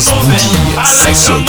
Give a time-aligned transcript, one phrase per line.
[0.00, 0.38] Booty
[0.86, 1.44] session.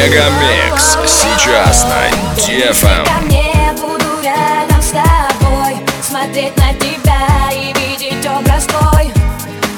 [0.00, 3.04] Мегамикс сейчас на Дефэм.
[3.28, 9.12] Я буду рядом с тобой, смотреть на тебя и видеть образ твой.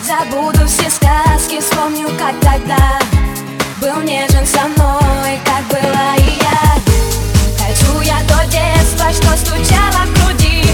[0.07, 3.01] Забуду все сказки, вспомню, как тогда
[3.81, 6.77] был нежен со мной, как была и я.
[7.59, 10.65] Хочу я то детство, что стучало в груди.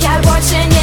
[0.00, 0.79] Я больше не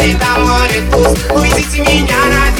[0.00, 2.59] Planeta Moretus, não existe minha nave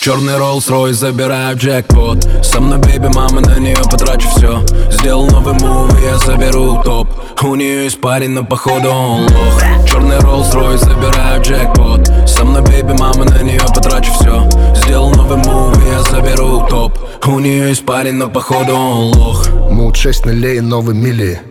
[0.00, 2.26] Черный Rolls-Royce, забираю джекпот.
[2.42, 7.06] Со мной baby, мама, на нее потрачу все Сделал новый move, я заберу топ.
[7.42, 9.62] У нее есть парень, но походу он лох.
[9.86, 12.10] Черный Rolls-Royce, забираю джекпот.
[12.26, 16.98] Со мной baby, мама, на нее потрачу все Сделал новый move, я заберу топ.
[17.26, 19.50] У нее есть парень, но походу он лох.
[19.70, 21.42] Мут 6 нулей, новый мили.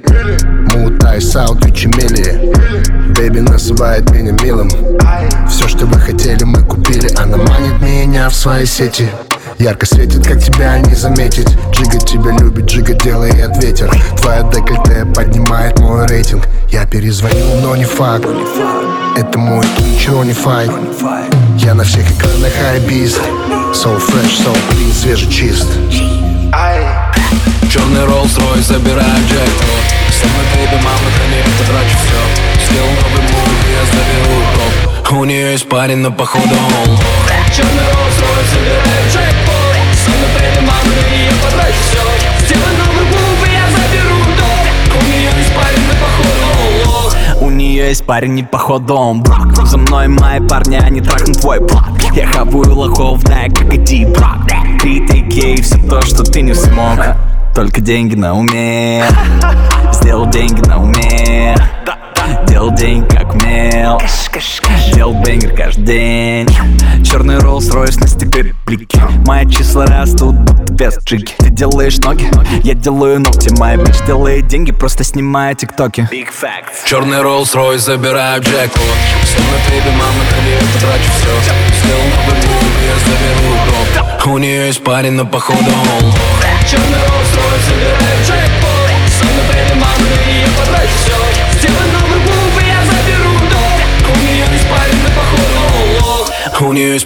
[0.73, 2.51] Мут iced out, Мили.
[3.15, 4.69] Baby называет меня милым
[8.19, 9.07] меня в свои сети.
[9.59, 11.47] Ярко светит, как тебя не заметить.
[11.71, 13.89] Джига тебя любит, Джига делает ветер.
[14.17, 16.45] Твоя декольте поднимает мой рейтинг.
[16.69, 18.27] Я перезвоню, но не факт.
[19.15, 20.69] Это мой ничего не файт.
[21.59, 23.19] Я на всех экранах хайбиз
[23.71, 25.67] So fresh, so clean, свежий чист.
[27.71, 33.85] Черный Rolls-Royce, забираю джекпот Со мной бейби, мама, нее потрачу все Сделал новый мув, я
[33.85, 36.97] заберу топ У нее есть парень, но походу он
[37.51, 43.47] Черный Rolls-Royce, забираю джекпот Со мной бейби, мама, на нее потрачу все Сделай новый мув,
[43.47, 48.33] и я заберу топ У нее есть парень, но походу лох У нее есть парень,
[48.33, 53.23] не походу он брак За мной мои парни, они трахнут твой блок Я хаваю лохов,
[53.23, 54.47] да, как и Ди-Брак
[54.81, 54.89] Ты
[55.31, 56.99] ей все то, что ты не смог.
[57.55, 59.03] Только деньги на уме.
[59.91, 61.55] Сделал деньги на уме.
[62.47, 63.35] Делал день как
[64.35, 66.47] умел Делал бенгер каждый день.
[67.03, 70.35] Черный Rolls-Royce на стекле реплики Мои числа растут,
[70.71, 71.33] без джиги.
[71.37, 72.29] Ты делаешь ноги,
[72.63, 73.49] я делаю ногти.
[73.57, 76.07] Моя бич делает деньги, просто снимая тиктоки.
[76.11, 76.87] Big facts.
[76.87, 78.81] Черный Rolls-Royce, забираю джекпот
[79.25, 81.29] Со мной бейби, мама, на нее потрачу все
[81.81, 85.59] Сделал новый мув, я заберу топ У нее есть парень, но походу.
[85.59, 86.13] Он
[86.69, 87.18] Черный Rolls-Royce,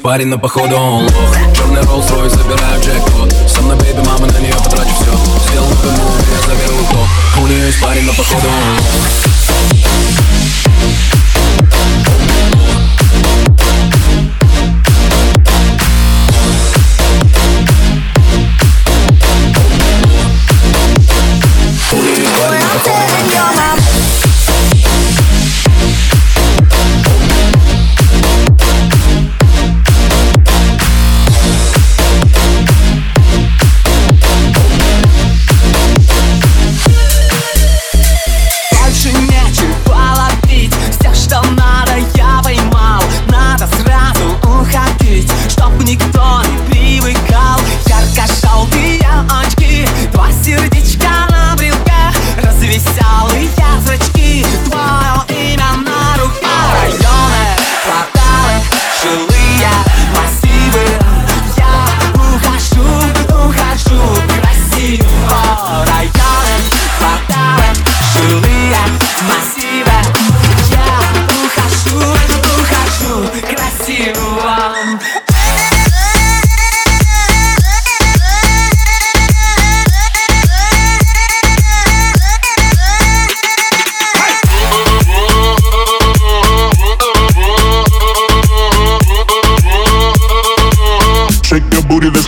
[0.04, 1.36] парень, но походу он лох.
[1.56, 3.34] Черный Rolls-Royce, забираю джекпот.
[3.48, 7.48] Со мной бейби, мама, на нее потрачу все Сделал новый мув, я заберу топ У
[7.48, 9.33] нее есть парень, но походу он лох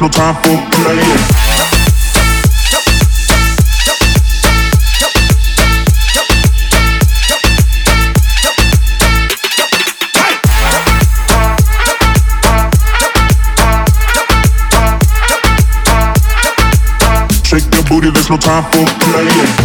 [0.05, 1.45] no time for playing.
[17.87, 19.64] Booty, there's no time for playing.